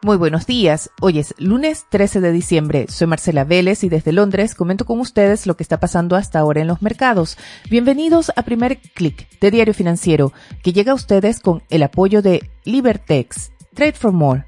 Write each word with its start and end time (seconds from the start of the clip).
Muy 0.00 0.16
buenos 0.16 0.46
días. 0.46 0.92
Hoy 1.00 1.18
es 1.18 1.34
lunes 1.38 1.86
13 1.88 2.20
de 2.20 2.30
diciembre. 2.30 2.86
Soy 2.88 3.08
Marcela 3.08 3.42
Vélez 3.42 3.82
y 3.82 3.88
desde 3.88 4.12
Londres 4.12 4.54
comento 4.54 4.84
con 4.84 5.00
ustedes 5.00 5.44
lo 5.44 5.56
que 5.56 5.64
está 5.64 5.80
pasando 5.80 6.14
hasta 6.14 6.38
ahora 6.38 6.60
en 6.60 6.68
los 6.68 6.82
mercados. 6.82 7.36
Bienvenidos 7.68 8.30
a 8.36 8.42
Primer 8.42 8.78
Click 8.78 9.28
de 9.40 9.50
Diario 9.50 9.74
Financiero, 9.74 10.32
que 10.62 10.72
llega 10.72 10.92
a 10.92 10.94
ustedes 10.94 11.40
con 11.40 11.64
el 11.68 11.82
apoyo 11.82 12.22
de 12.22 12.48
Libertex. 12.64 13.50
Trade 13.74 13.94
for 13.94 14.12
More. 14.12 14.44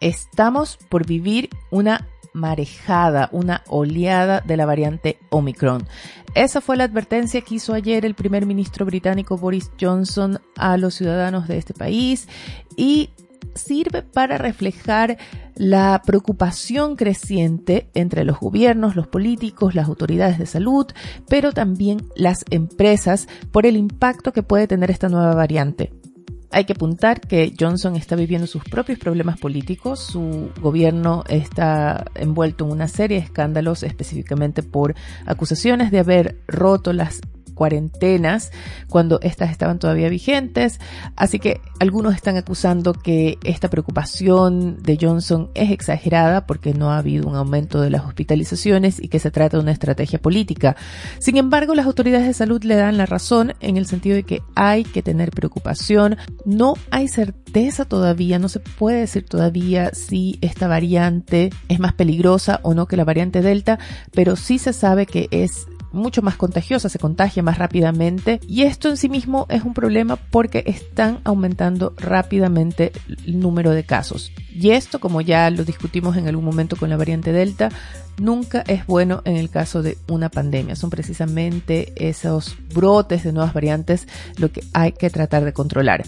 Estamos 0.00 0.78
por 0.88 1.04
vivir 1.04 1.50
una 1.70 2.08
marejada, 2.32 3.28
una 3.32 3.62
oleada 3.66 4.40
de 4.40 4.56
la 4.56 4.64
variante 4.64 5.18
Omicron. 5.28 5.86
Esa 6.34 6.62
fue 6.62 6.78
la 6.78 6.84
advertencia 6.84 7.42
que 7.42 7.56
hizo 7.56 7.74
ayer 7.74 8.06
el 8.06 8.14
primer 8.14 8.46
ministro 8.46 8.86
británico 8.86 9.36
Boris 9.36 9.70
Johnson 9.78 10.40
a 10.56 10.78
los 10.78 10.94
ciudadanos 10.94 11.48
de 11.48 11.58
este 11.58 11.74
país 11.74 12.28
y 12.76 13.10
sirve 13.54 14.02
para 14.02 14.38
reflejar 14.38 15.18
la 15.54 16.02
preocupación 16.04 16.96
creciente 16.96 17.90
entre 17.94 18.24
los 18.24 18.38
gobiernos, 18.38 18.96
los 18.96 19.06
políticos, 19.06 19.74
las 19.74 19.88
autoridades 19.88 20.38
de 20.38 20.46
salud, 20.46 20.86
pero 21.28 21.52
también 21.52 22.02
las 22.16 22.44
empresas 22.50 23.28
por 23.52 23.66
el 23.66 23.76
impacto 23.76 24.32
que 24.32 24.42
puede 24.42 24.66
tener 24.66 24.90
esta 24.90 25.08
nueva 25.08 25.34
variante. 25.34 25.92
Hay 26.52 26.64
que 26.64 26.72
apuntar 26.72 27.20
que 27.20 27.54
Johnson 27.58 27.94
está 27.94 28.16
viviendo 28.16 28.48
sus 28.48 28.64
propios 28.64 28.98
problemas 28.98 29.38
políticos. 29.38 30.00
Su 30.00 30.50
gobierno 30.60 31.22
está 31.28 32.06
envuelto 32.16 32.64
en 32.64 32.72
una 32.72 32.88
serie 32.88 33.18
de 33.18 33.24
escándalos, 33.24 33.84
específicamente 33.84 34.64
por 34.64 34.96
acusaciones 35.26 35.92
de 35.92 36.00
haber 36.00 36.40
roto 36.48 36.92
las 36.92 37.20
cuarentenas 37.60 38.52
cuando 38.88 39.20
estas 39.20 39.50
estaban 39.50 39.78
todavía 39.78 40.08
vigentes. 40.08 40.80
Así 41.14 41.38
que 41.38 41.60
algunos 41.78 42.14
están 42.14 42.38
acusando 42.38 42.94
que 42.94 43.36
esta 43.44 43.68
preocupación 43.68 44.82
de 44.82 44.96
Johnson 44.98 45.50
es 45.52 45.70
exagerada 45.70 46.46
porque 46.46 46.72
no 46.72 46.90
ha 46.90 46.96
habido 46.96 47.28
un 47.28 47.36
aumento 47.36 47.82
de 47.82 47.90
las 47.90 48.06
hospitalizaciones 48.06 48.98
y 48.98 49.08
que 49.08 49.18
se 49.18 49.30
trata 49.30 49.58
de 49.58 49.62
una 49.62 49.72
estrategia 49.72 50.18
política. 50.18 50.74
Sin 51.18 51.36
embargo, 51.36 51.74
las 51.74 51.84
autoridades 51.84 52.26
de 52.26 52.32
salud 52.32 52.64
le 52.64 52.76
dan 52.76 52.96
la 52.96 53.04
razón 53.04 53.52
en 53.60 53.76
el 53.76 53.84
sentido 53.84 54.16
de 54.16 54.22
que 54.22 54.40
hay 54.54 54.82
que 54.82 55.02
tener 55.02 55.30
preocupación. 55.30 56.16
No 56.46 56.76
hay 56.90 57.08
certeza 57.08 57.84
todavía, 57.84 58.38
no 58.38 58.48
se 58.48 58.60
puede 58.60 59.00
decir 59.00 59.26
todavía 59.26 59.90
si 59.92 60.38
esta 60.40 60.66
variante 60.66 61.50
es 61.68 61.78
más 61.78 61.92
peligrosa 61.92 62.60
o 62.62 62.72
no 62.72 62.86
que 62.86 62.96
la 62.96 63.04
variante 63.04 63.42
Delta, 63.42 63.78
pero 64.12 64.34
sí 64.34 64.58
se 64.58 64.72
sabe 64.72 65.04
que 65.04 65.28
es 65.30 65.66
mucho 65.92 66.22
más 66.22 66.36
contagiosa, 66.36 66.88
se 66.88 66.98
contagia 66.98 67.42
más 67.42 67.58
rápidamente 67.58 68.40
y 68.46 68.62
esto 68.62 68.88
en 68.88 68.96
sí 68.96 69.08
mismo 69.08 69.46
es 69.48 69.62
un 69.62 69.74
problema 69.74 70.16
porque 70.16 70.62
están 70.66 71.20
aumentando 71.24 71.94
rápidamente 71.96 72.92
el 73.26 73.40
número 73.40 73.70
de 73.72 73.84
casos. 73.84 74.32
Y 74.52 74.70
esto, 74.70 75.00
como 75.00 75.20
ya 75.20 75.50
lo 75.50 75.64
discutimos 75.64 76.16
en 76.16 76.28
algún 76.28 76.44
momento 76.44 76.76
con 76.76 76.90
la 76.90 76.96
variante 76.96 77.32
Delta, 77.32 77.70
nunca 78.18 78.62
es 78.66 78.86
bueno 78.86 79.22
en 79.24 79.36
el 79.36 79.50
caso 79.50 79.82
de 79.82 79.96
una 80.08 80.28
pandemia. 80.28 80.76
Son 80.76 80.90
precisamente 80.90 81.92
esos 81.96 82.56
brotes 82.74 83.24
de 83.24 83.32
nuevas 83.32 83.54
variantes 83.54 84.06
lo 84.36 84.52
que 84.52 84.62
hay 84.72 84.92
que 84.92 85.10
tratar 85.10 85.44
de 85.44 85.52
controlar. 85.52 86.04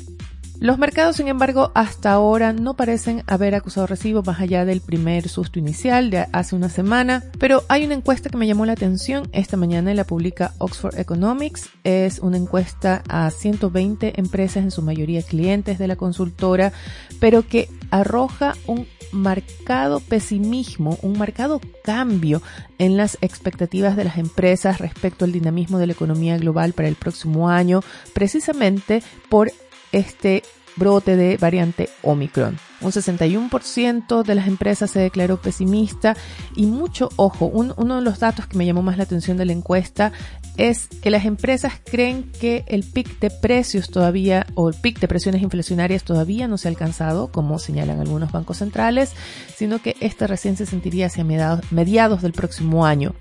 Los 0.62 0.78
mercados, 0.78 1.16
sin 1.16 1.26
embargo, 1.26 1.72
hasta 1.74 2.12
ahora 2.12 2.52
no 2.52 2.74
parecen 2.74 3.24
haber 3.26 3.56
acusado 3.56 3.88
recibo 3.88 4.22
más 4.22 4.38
allá 4.38 4.64
del 4.64 4.80
primer 4.80 5.28
susto 5.28 5.58
inicial 5.58 6.08
de 6.10 6.28
hace 6.32 6.54
una 6.54 6.68
semana, 6.68 7.24
pero 7.40 7.64
hay 7.68 7.84
una 7.84 7.94
encuesta 7.94 8.30
que 8.30 8.36
me 8.36 8.46
llamó 8.46 8.64
la 8.64 8.74
atención 8.74 9.28
esta 9.32 9.56
mañana 9.56 9.90
y 9.90 9.96
la 9.96 10.04
publica 10.04 10.54
Oxford 10.58 11.00
Economics. 11.00 11.68
Es 11.82 12.20
una 12.20 12.36
encuesta 12.36 13.02
a 13.08 13.28
120 13.32 14.20
empresas, 14.20 14.62
en 14.62 14.70
su 14.70 14.82
mayoría 14.82 15.24
clientes 15.24 15.80
de 15.80 15.88
la 15.88 15.96
consultora, 15.96 16.72
pero 17.18 17.44
que 17.44 17.68
arroja 17.90 18.54
un 18.68 18.86
marcado 19.10 19.98
pesimismo, 19.98 20.96
un 21.02 21.18
marcado 21.18 21.60
cambio 21.82 22.40
en 22.78 22.96
las 22.96 23.18
expectativas 23.20 23.96
de 23.96 24.04
las 24.04 24.16
empresas 24.16 24.78
respecto 24.78 25.24
al 25.24 25.32
dinamismo 25.32 25.78
de 25.78 25.88
la 25.88 25.92
economía 25.94 26.38
global 26.38 26.72
para 26.72 26.86
el 26.86 26.94
próximo 26.94 27.50
año, 27.50 27.82
precisamente 28.14 29.02
por 29.28 29.50
este 29.92 30.42
brote 30.76 31.16
de 31.16 31.36
variante 31.36 31.88
Omicron. 32.02 32.58
Un 32.80 32.90
61% 32.90 34.24
de 34.24 34.34
las 34.34 34.48
empresas 34.48 34.90
se 34.90 35.00
declaró 35.00 35.40
pesimista 35.40 36.16
y 36.56 36.66
mucho 36.66 37.10
ojo, 37.16 37.46
uno 37.46 37.96
de 37.96 38.02
los 38.02 38.18
datos 38.18 38.46
que 38.46 38.56
me 38.56 38.66
llamó 38.66 38.82
más 38.82 38.96
la 38.96 39.04
atención 39.04 39.36
de 39.36 39.44
la 39.44 39.52
encuesta 39.52 40.12
es 40.56 40.88
que 40.88 41.10
las 41.10 41.24
empresas 41.24 41.74
creen 41.84 42.30
que 42.40 42.64
el 42.68 42.84
pic 42.84 43.18
de 43.20 43.30
precios 43.30 43.88
todavía 43.88 44.46
o 44.54 44.68
el 44.68 44.74
pic 44.74 44.98
de 44.98 45.08
presiones 45.08 45.42
inflacionarias 45.42 46.04
todavía 46.04 46.48
no 46.48 46.58
se 46.58 46.68
ha 46.68 46.70
alcanzado, 46.70 47.28
como 47.28 47.58
señalan 47.58 48.00
algunos 48.00 48.32
bancos 48.32 48.58
centrales, 48.58 49.12
sino 49.54 49.80
que 49.80 49.96
este 50.00 50.26
recién 50.26 50.56
se 50.56 50.66
sentiría 50.66 51.06
hacia 51.06 51.24
mediados 51.24 52.22
del 52.22 52.32
próximo 52.32 52.84
año. 52.84 53.14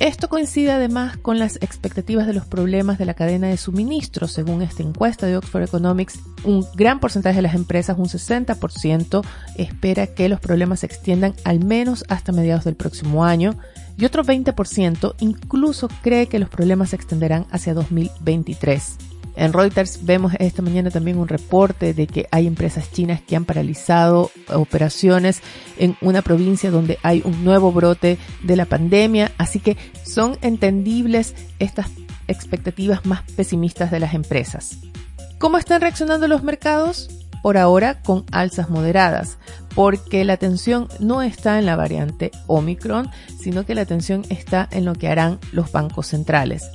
Esto 0.00 0.30
coincide 0.30 0.72
además 0.72 1.18
con 1.18 1.38
las 1.38 1.56
expectativas 1.56 2.26
de 2.26 2.32
los 2.32 2.46
problemas 2.46 2.96
de 2.96 3.04
la 3.04 3.12
cadena 3.12 3.48
de 3.48 3.58
suministro. 3.58 4.28
Según 4.28 4.62
esta 4.62 4.82
encuesta 4.82 5.26
de 5.26 5.36
Oxford 5.36 5.64
Economics, 5.64 6.20
un 6.42 6.64
gran 6.74 7.00
porcentaje 7.00 7.36
de 7.36 7.42
las 7.42 7.54
empresas, 7.54 7.98
un 7.98 8.06
60%, 8.06 9.22
espera 9.56 10.06
que 10.06 10.30
los 10.30 10.40
problemas 10.40 10.80
se 10.80 10.86
extiendan 10.86 11.34
al 11.44 11.62
menos 11.62 12.06
hasta 12.08 12.32
mediados 12.32 12.64
del 12.64 12.76
próximo 12.76 13.26
año 13.26 13.58
y 13.98 14.06
otro 14.06 14.24
20% 14.24 15.16
incluso 15.20 15.88
cree 16.00 16.28
que 16.28 16.38
los 16.38 16.48
problemas 16.48 16.90
se 16.90 16.96
extenderán 16.96 17.46
hacia 17.50 17.74
2023. 17.74 19.09
En 19.36 19.52
Reuters 19.52 20.04
vemos 20.04 20.32
esta 20.38 20.62
mañana 20.62 20.90
también 20.90 21.18
un 21.18 21.28
reporte 21.28 21.94
de 21.94 22.06
que 22.06 22.26
hay 22.30 22.46
empresas 22.46 22.90
chinas 22.92 23.20
que 23.20 23.36
han 23.36 23.44
paralizado 23.44 24.30
operaciones 24.52 25.40
en 25.78 25.96
una 26.00 26.22
provincia 26.22 26.70
donde 26.70 26.98
hay 27.02 27.22
un 27.24 27.44
nuevo 27.44 27.72
brote 27.72 28.18
de 28.42 28.56
la 28.56 28.66
pandemia, 28.66 29.32
así 29.38 29.60
que 29.60 29.76
son 30.04 30.36
entendibles 30.42 31.34
estas 31.58 31.86
expectativas 32.28 33.06
más 33.06 33.22
pesimistas 33.36 33.90
de 33.90 34.00
las 34.00 34.14
empresas. 34.14 34.78
¿Cómo 35.38 35.58
están 35.58 35.80
reaccionando 35.80 36.28
los 36.28 36.42
mercados? 36.42 37.08
Por 37.42 37.56
ahora 37.56 38.02
con 38.02 38.26
alzas 38.32 38.68
moderadas, 38.68 39.38
porque 39.74 40.24
la 40.24 40.34
atención 40.34 40.88
no 40.98 41.22
está 41.22 41.58
en 41.58 41.64
la 41.64 41.76
variante 41.76 42.30
Omicron, 42.46 43.10
sino 43.40 43.64
que 43.64 43.74
la 43.74 43.80
atención 43.80 44.24
está 44.28 44.68
en 44.70 44.84
lo 44.84 44.92
que 44.94 45.08
harán 45.08 45.38
los 45.52 45.72
bancos 45.72 46.08
centrales. 46.08 46.68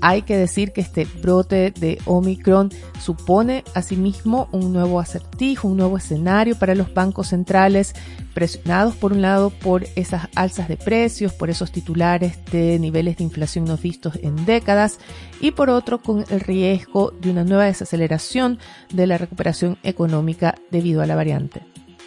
Hay 0.00 0.22
que 0.22 0.36
decir 0.36 0.72
que 0.72 0.82
este 0.82 1.06
brote 1.22 1.70
de 1.70 1.98
Omicron 2.04 2.70
supone 3.00 3.64
asimismo 3.74 4.48
un 4.52 4.72
nuevo 4.72 5.00
acertijo, 5.00 5.68
un 5.68 5.78
nuevo 5.78 5.96
escenario 5.96 6.58
para 6.58 6.74
los 6.74 6.92
bancos 6.92 7.28
centrales, 7.28 7.94
presionados 8.34 8.94
por 8.94 9.12
un 9.12 9.22
lado 9.22 9.50
por 9.50 9.86
esas 9.96 10.28
alzas 10.34 10.68
de 10.68 10.76
precios, 10.76 11.32
por 11.32 11.48
esos 11.48 11.72
titulares 11.72 12.38
de 12.52 12.78
niveles 12.78 13.16
de 13.16 13.24
inflación 13.24 13.64
no 13.64 13.76
vistos 13.76 14.16
en 14.22 14.44
décadas, 14.44 14.98
y 15.40 15.52
por 15.52 15.70
otro 15.70 16.02
con 16.02 16.24
el 16.28 16.40
riesgo 16.40 17.12
de 17.12 17.30
una 17.30 17.44
nueva 17.44 17.64
desaceleración 17.64 18.58
de 18.92 19.06
la 19.06 19.18
recuperación 19.18 19.78
económica 19.82 20.54
debido 20.70 21.00
a 21.02 21.06
la 21.06 21.16
variante. 21.16 21.62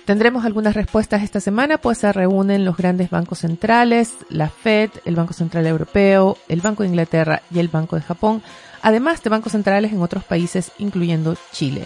Tendremos 0.09 0.44
algunas 0.44 0.74
respuestas 0.74 1.22
esta 1.22 1.40
semana, 1.40 1.78
pues 1.78 2.00
se 2.00 2.12
reúnen 2.12 2.66
los 2.66 2.75
grandes 2.78 3.12
bancos 3.12 3.38
centrales, 3.38 4.16
la 4.30 4.50
Fed, 4.50 4.90
el 5.06 5.16
Banco 5.16 5.34
Central 5.34 5.68
Europeo, 5.68 6.36
el 6.47 6.62
Banco 6.62 6.81
de 6.81 6.90
Inglaterra 6.90 7.44
y 7.52 7.59
el 7.59 7.68
Banco 7.68 7.96
de 7.96 8.02
Japón, 8.02 8.42
además 8.81 9.22
de 9.22 9.30
bancos 9.30 9.52
centrales 9.52 9.94
en 9.94 10.02
otros 10.02 10.24
países, 10.24 10.72
incluyendo 10.80 11.38
Chile. 11.52 11.86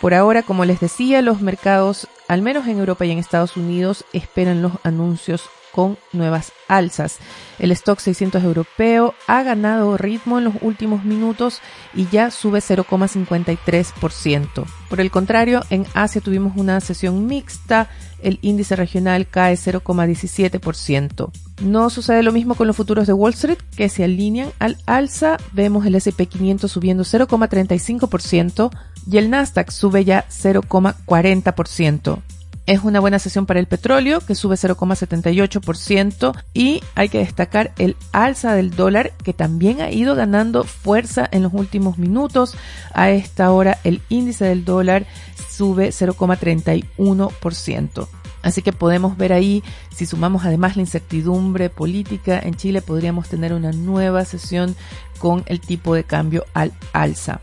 Por 0.00 0.12
ahora, 0.12 0.42
como 0.42 0.64
les 0.64 0.80
decía, 0.80 1.22
los 1.22 1.40
mercados, 1.40 2.08
al 2.26 2.42
menos 2.42 2.66
en 2.66 2.80
Europa 2.80 3.06
y 3.06 3.12
en 3.12 3.18
Estados 3.18 3.56
Unidos, 3.56 4.04
esperan 4.12 4.60
los 4.60 4.72
anuncios 4.82 5.44
con 5.76 5.96
nuevas 6.14 6.52
alzas. 6.68 7.18
El 7.58 7.70
stock 7.72 7.98
600 8.00 8.42
europeo 8.42 9.14
ha 9.26 9.42
ganado 9.42 9.98
ritmo 9.98 10.38
en 10.38 10.44
los 10.44 10.54
últimos 10.62 11.04
minutos 11.04 11.60
y 11.94 12.08
ya 12.08 12.30
sube 12.30 12.60
0,53%. 12.60 14.64
Por 14.88 15.02
el 15.02 15.10
contrario, 15.10 15.60
en 15.68 15.84
Asia 15.92 16.22
tuvimos 16.22 16.56
una 16.56 16.80
sesión 16.80 17.26
mixta, 17.26 17.90
el 18.22 18.38
índice 18.40 18.74
regional 18.74 19.28
cae 19.28 19.56
0,17%. 19.56 21.30
No 21.60 21.90
sucede 21.90 22.22
lo 22.22 22.32
mismo 22.32 22.54
con 22.54 22.66
los 22.66 22.76
futuros 22.76 23.06
de 23.06 23.12
Wall 23.12 23.34
Street, 23.34 23.58
que 23.76 23.90
se 23.90 24.04
alinean 24.04 24.52
al 24.58 24.78
alza. 24.86 25.36
Vemos 25.52 25.84
el 25.84 25.96
SP 26.00 26.24
500 26.24 26.72
subiendo 26.72 27.04
0,35% 27.04 28.70
y 29.10 29.18
el 29.18 29.28
Nasdaq 29.28 29.70
sube 29.70 30.06
ya 30.06 30.24
0,40%. 30.30 32.22
Es 32.66 32.82
una 32.82 32.98
buena 32.98 33.20
sesión 33.20 33.46
para 33.46 33.60
el 33.60 33.66
petróleo, 33.66 34.20
que 34.20 34.34
sube 34.34 34.56
0,78%, 34.56 36.36
y 36.52 36.82
hay 36.96 37.08
que 37.08 37.18
destacar 37.18 37.72
el 37.78 37.94
alza 38.10 38.54
del 38.54 38.72
dólar, 38.72 39.12
que 39.22 39.32
también 39.32 39.80
ha 39.80 39.92
ido 39.92 40.16
ganando 40.16 40.64
fuerza 40.64 41.28
en 41.30 41.44
los 41.44 41.52
últimos 41.54 41.96
minutos. 41.96 42.56
A 42.92 43.10
esta 43.10 43.52
hora 43.52 43.78
el 43.84 44.02
índice 44.08 44.46
del 44.46 44.64
dólar 44.64 45.06
sube 45.48 45.90
0,31%. 45.90 48.08
Así 48.42 48.62
que 48.62 48.72
podemos 48.72 49.16
ver 49.16 49.32
ahí, 49.32 49.62
si 49.94 50.06
sumamos 50.06 50.44
además 50.44 50.74
la 50.76 50.82
incertidumbre 50.82 51.70
política 51.70 52.40
en 52.40 52.54
Chile, 52.54 52.82
podríamos 52.82 53.28
tener 53.28 53.52
una 53.52 53.70
nueva 53.70 54.24
sesión 54.24 54.74
con 55.18 55.44
el 55.46 55.60
tipo 55.60 55.94
de 55.94 56.02
cambio 56.02 56.44
al 56.52 56.72
alza. 56.92 57.40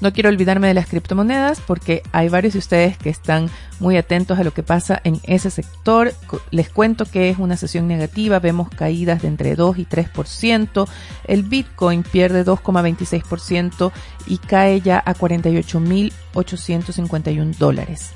No 0.00 0.12
quiero 0.12 0.28
olvidarme 0.28 0.68
de 0.68 0.74
las 0.74 0.88
criptomonedas 0.88 1.60
porque 1.60 2.02
hay 2.12 2.28
varios 2.28 2.52
de 2.52 2.58
ustedes 2.58 2.98
que 2.98 3.08
están 3.08 3.48
muy 3.80 3.96
atentos 3.96 4.38
a 4.38 4.44
lo 4.44 4.52
que 4.52 4.62
pasa 4.62 5.00
en 5.04 5.18
ese 5.22 5.50
sector. 5.50 6.12
Les 6.50 6.68
cuento 6.68 7.06
que 7.06 7.30
es 7.30 7.38
una 7.38 7.56
sesión 7.56 7.88
negativa, 7.88 8.38
vemos 8.38 8.68
caídas 8.68 9.22
de 9.22 9.28
entre 9.28 9.56
2 9.56 9.78
y 9.78 9.86
3%. 9.86 10.86
El 11.24 11.44
Bitcoin 11.44 12.02
pierde 12.02 12.44
2,26% 12.44 13.90
y 14.26 14.36
cae 14.38 14.82
ya 14.82 15.02
a 15.04 15.14
48.851 15.14 17.56
dólares. 17.56 18.12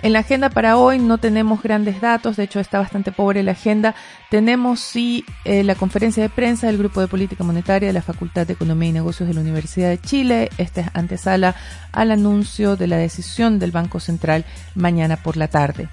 En 0.00 0.12
la 0.12 0.20
agenda 0.20 0.48
para 0.48 0.76
hoy 0.76 1.00
no 1.00 1.18
tenemos 1.18 1.60
grandes 1.60 2.00
datos, 2.00 2.36
de 2.36 2.44
hecho 2.44 2.60
está 2.60 2.78
bastante 2.78 3.10
pobre 3.10 3.42
la 3.42 3.52
agenda. 3.52 3.96
Tenemos 4.30 4.78
sí 4.78 5.24
eh, 5.44 5.64
la 5.64 5.74
conferencia 5.74 6.22
de 6.22 6.28
prensa 6.28 6.68
del 6.68 6.78
Grupo 6.78 7.00
de 7.00 7.08
Política 7.08 7.42
Monetaria 7.42 7.88
de 7.88 7.92
la 7.92 8.02
Facultad 8.02 8.46
de 8.46 8.52
Economía 8.52 8.90
y 8.90 8.92
Negocios 8.92 9.28
de 9.28 9.34
la 9.34 9.40
Universidad 9.40 9.88
de 9.88 10.00
Chile. 10.00 10.50
Esta 10.56 10.82
es 10.82 10.88
antesala 10.94 11.56
al 11.90 12.12
anuncio 12.12 12.76
de 12.76 12.86
la 12.86 12.96
decisión 12.96 13.58
del 13.58 13.72
Banco 13.72 13.98
Central 13.98 14.44
mañana 14.76 15.16
por 15.16 15.36
la 15.36 15.48
tarde. 15.48 15.88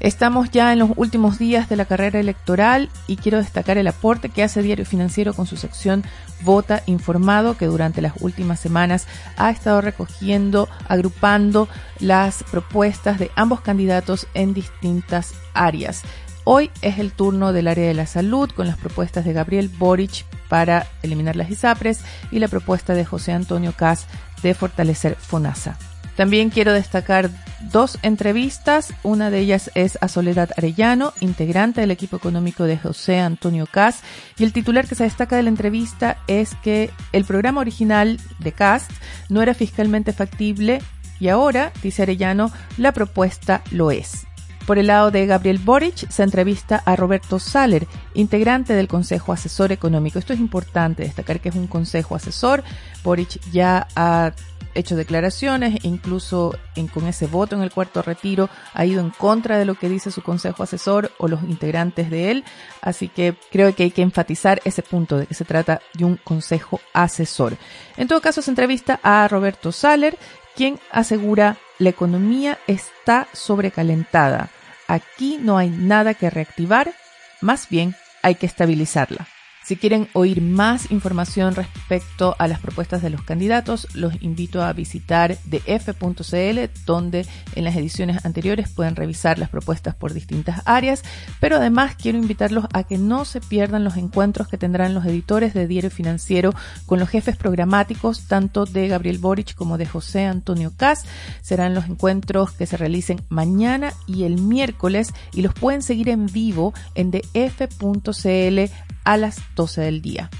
Estamos 0.00 0.50
ya 0.50 0.72
en 0.72 0.78
los 0.78 0.90
últimos 0.96 1.38
días 1.38 1.68
de 1.68 1.76
la 1.76 1.84
carrera 1.84 2.18
electoral 2.18 2.88
y 3.06 3.16
quiero 3.16 3.36
destacar 3.36 3.76
el 3.76 3.86
aporte 3.86 4.30
que 4.30 4.42
hace 4.42 4.62
Diario 4.62 4.86
Financiero 4.86 5.34
con 5.34 5.46
su 5.46 5.58
sección 5.58 6.04
Vota 6.40 6.82
Informado, 6.86 7.58
que 7.58 7.66
durante 7.66 8.00
las 8.00 8.14
últimas 8.20 8.58
semanas 8.58 9.06
ha 9.36 9.50
estado 9.50 9.82
recogiendo, 9.82 10.70
agrupando 10.88 11.68
las 11.98 12.42
propuestas 12.44 13.18
de 13.18 13.30
ambos 13.36 13.60
candidatos 13.60 14.26
en 14.32 14.54
distintas 14.54 15.34
áreas. 15.52 16.02
Hoy 16.44 16.70
es 16.80 16.98
el 16.98 17.12
turno 17.12 17.52
del 17.52 17.68
área 17.68 17.86
de 17.86 17.94
la 17.94 18.06
salud 18.06 18.50
con 18.50 18.66
las 18.66 18.78
propuestas 18.78 19.26
de 19.26 19.34
Gabriel 19.34 19.68
Boric 19.68 20.24
para 20.48 20.86
eliminar 21.02 21.36
las 21.36 21.50
ISAPRES 21.50 22.00
y 22.30 22.38
la 22.38 22.48
propuesta 22.48 22.94
de 22.94 23.04
José 23.04 23.32
Antonio 23.32 23.74
Cas 23.76 24.06
de 24.42 24.54
fortalecer 24.54 25.16
FONASA. 25.16 25.76
También 26.20 26.50
quiero 26.50 26.74
destacar 26.74 27.30
dos 27.72 27.98
entrevistas. 28.02 28.92
Una 29.02 29.30
de 29.30 29.38
ellas 29.38 29.70
es 29.74 29.96
a 30.02 30.08
Soledad 30.08 30.50
Arellano, 30.54 31.14
integrante 31.20 31.80
del 31.80 31.92
equipo 31.92 32.18
económico 32.18 32.64
de 32.64 32.76
José 32.76 33.20
Antonio 33.20 33.66
Cas. 33.66 34.02
Y 34.36 34.44
el 34.44 34.52
titular 34.52 34.86
que 34.86 34.94
se 34.94 35.04
destaca 35.04 35.36
de 35.36 35.44
la 35.44 35.48
entrevista 35.48 36.18
es 36.26 36.54
que 36.56 36.90
el 37.12 37.24
programa 37.24 37.62
original 37.62 38.20
de 38.38 38.52
Cast 38.52 38.90
no 39.30 39.40
era 39.40 39.54
fiscalmente 39.54 40.12
factible 40.12 40.82
y 41.20 41.28
ahora, 41.28 41.72
dice 41.82 42.02
Arellano, 42.02 42.52
la 42.76 42.92
propuesta 42.92 43.62
lo 43.70 43.90
es. 43.90 44.26
Por 44.66 44.78
el 44.78 44.88
lado 44.88 45.10
de 45.10 45.24
Gabriel 45.24 45.58
Boric, 45.58 46.06
se 46.10 46.22
entrevista 46.22 46.82
a 46.84 46.96
Roberto 46.96 47.38
Saller, 47.38 47.88
integrante 48.12 48.74
del 48.74 48.88
Consejo 48.88 49.32
Asesor 49.32 49.72
Económico. 49.72 50.18
Esto 50.18 50.34
es 50.34 50.38
importante, 50.38 51.02
destacar 51.02 51.40
que 51.40 51.48
es 51.48 51.54
un 51.54 51.66
consejo 51.66 52.14
asesor. 52.14 52.62
Boric 53.02 53.40
ya 53.50 53.88
ha 53.96 54.32
hecho 54.74 54.96
declaraciones, 54.96 55.84
incluso 55.84 56.56
con 56.92 57.06
ese 57.06 57.26
voto 57.26 57.56
en 57.56 57.62
el 57.62 57.70
cuarto 57.70 58.02
retiro 58.02 58.48
ha 58.72 58.84
ido 58.84 59.00
en 59.00 59.10
contra 59.10 59.58
de 59.58 59.64
lo 59.64 59.74
que 59.74 59.88
dice 59.88 60.10
su 60.10 60.22
consejo 60.22 60.62
asesor 60.62 61.12
o 61.18 61.28
los 61.28 61.42
integrantes 61.42 62.10
de 62.10 62.30
él. 62.30 62.44
Así 62.80 63.08
que 63.08 63.34
creo 63.50 63.74
que 63.74 63.84
hay 63.84 63.90
que 63.90 64.02
enfatizar 64.02 64.60
ese 64.64 64.82
punto 64.82 65.18
de 65.18 65.26
que 65.26 65.34
se 65.34 65.44
trata 65.44 65.80
de 65.94 66.04
un 66.04 66.16
consejo 66.16 66.80
asesor. 66.92 67.56
En 67.96 68.08
todo 68.08 68.20
caso, 68.20 68.42
se 68.42 68.50
entrevista 68.50 69.00
a 69.02 69.26
Roberto 69.28 69.72
Saller, 69.72 70.18
quien 70.54 70.78
asegura 70.90 71.56
la 71.78 71.90
economía 71.90 72.58
está 72.66 73.28
sobrecalentada. 73.32 74.50
Aquí 74.88 75.38
no 75.40 75.56
hay 75.56 75.70
nada 75.70 76.14
que 76.14 76.30
reactivar, 76.30 76.92
más 77.40 77.68
bien 77.68 77.94
hay 78.22 78.34
que 78.34 78.46
estabilizarla. 78.46 79.26
Si 79.62 79.76
quieren 79.76 80.08
oír 80.14 80.42
más 80.42 80.90
información 80.90 81.54
respecto 81.54 82.34
a 82.38 82.48
las 82.48 82.58
propuestas 82.58 83.02
de 83.02 83.10
los 83.10 83.22
candidatos, 83.22 83.86
los 83.94 84.20
invito 84.20 84.62
a 84.62 84.72
visitar 84.72 85.38
df.cl, 85.44 86.84
donde 86.86 87.26
en 87.54 87.64
las 87.64 87.76
ediciones 87.76 88.24
anteriores 88.24 88.68
pueden 88.68 88.96
revisar 88.96 89.38
las 89.38 89.48
propuestas 89.48 89.94
por 89.94 90.12
distintas 90.12 90.62
áreas, 90.64 91.02
pero 91.40 91.56
además 91.56 91.94
quiero 91.94 92.18
invitarlos 92.18 92.64
a 92.72 92.84
que 92.84 92.98
no 92.98 93.24
se 93.24 93.40
pierdan 93.40 93.84
los 93.84 93.96
encuentros 93.96 94.48
que 94.48 94.58
tendrán 94.58 94.94
los 94.94 95.04
editores 95.04 95.54
de 95.54 95.66
Diario 95.66 95.90
Financiero 95.90 96.52
con 96.86 96.98
los 96.98 97.08
jefes 97.08 97.36
programáticos, 97.36 98.26
tanto 98.26 98.64
de 98.64 98.88
Gabriel 98.88 99.18
Boric 99.18 99.54
como 99.54 99.78
de 99.78 99.86
José 99.86 100.24
Antonio 100.24 100.72
Cas. 100.76 101.04
Serán 101.42 101.74
los 101.74 101.84
encuentros 101.86 102.52
que 102.52 102.66
se 102.66 102.76
realicen 102.76 103.22
mañana 103.28 103.92
y 104.06 104.24
el 104.24 104.40
miércoles 104.40 105.12
y 105.32 105.42
los 105.42 105.54
pueden 105.54 105.82
seguir 105.82 106.08
en 106.08 106.26
vivo 106.26 106.74
en 106.94 107.10
df.cl 107.10 108.72
a 109.04 109.16
las 109.16 109.40
12 109.56 109.80
del 109.80 110.02
día. 110.02 110.30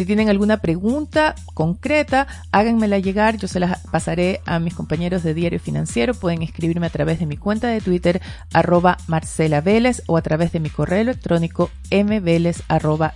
Si 0.00 0.06
tienen 0.06 0.30
alguna 0.30 0.62
pregunta 0.62 1.34
concreta, 1.52 2.26
háganmela 2.52 2.98
llegar, 2.98 3.36
yo 3.36 3.48
se 3.48 3.60
las 3.60 3.80
pasaré 3.88 4.40
a 4.46 4.58
mis 4.58 4.74
compañeros 4.74 5.22
de 5.22 5.34
Diario 5.34 5.60
Financiero. 5.60 6.14
Pueden 6.14 6.40
escribirme 6.42 6.86
a 6.86 6.90
través 6.90 7.18
de 7.18 7.26
mi 7.26 7.36
cuenta 7.36 7.68
de 7.68 7.82
Twitter, 7.82 8.22
arroba 8.52 8.96
Marcela 9.08 9.60
Vélez, 9.60 10.02
o 10.06 10.16
a 10.16 10.22
través 10.22 10.52
de 10.52 10.60
mi 10.60 10.70
correo 10.70 11.00
electrónico 11.00 11.70
mveles 11.90 12.62
arroba 12.68 13.14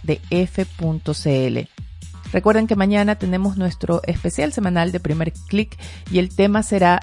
Recuerden 2.33 2.67
que 2.67 2.77
mañana 2.77 3.15
tenemos 3.15 3.57
nuestro 3.57 4.03
especial 4.03 4.53
semanal 4.53 4.93
de 4.93 5.01
primer 5.01 5.33
clic 5.33 5.79
y 6.11 6.19
el 6.19 6.35
tema 6.35 6.63
será 6.63 7.01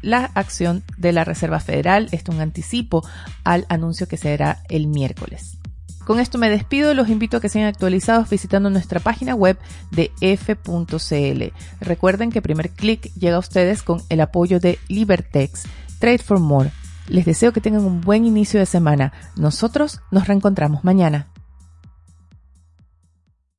la 0.00 0.24
acción 0.34 0.84
de 0.96 1.12
la 1.12 1.24
Reserva 1.24 1.60
Federal. 1.60 2.08
Esto 2.12 2.30
es 2.30 2.36
un 2.36 2.42
anticipo 2.42 3.06
al 3.44 3.66
anuncio 3.68 4.08
que 4.08 4.16
se 4.16 4.32
hará 4.32 4.62
el 4.70 4.86
miércoles. 4.86 5.58
Con 6.08 6.20
esto 6.20 6.38
me 6.38 6.48
despido, 6.48 6.94
los 6.94 7.10
invito 7.10 7.36
a 7.36 7.40
que 7.42 7.50
sean 7.50 7.66
actualizados 7.66 8.30
visitando 8.30 8.70
nuestra 8.70 8.98
página 8.98 9.34
web 9.34 9.58
de 9.90 10.10
f.cl. 10.22 11.42
Recuerden 11.82 12.30
que 12.30 12.40
primer 12.40 12.70
clic 12.70 13.12
llega 13.12 13.36
a 13.36 13.40
ustedes 13.40 13.82
con 13.82 14.00
el 14.08 14.22
apoyo 14.22 14.58
de 14.58 14.78
Libertex, 14.88 15.64
Trade 15.98 16.16
for 16.16 16.38
More. 16.40 16.70
Les 17.08 17.26
deseo 17.26 17.52
que 17.52 17.60
tengan 17.60 17.84
un 17.84 18.00
buen 18.00 18.24
inicio 18.24 18.58
de 18.58 18.64
semana. 18.64 19.12
Nosotros 19.36 20.00
nos 20.10 20.26
reencontramos 20.26 20.82
mañana. 20.82 21.26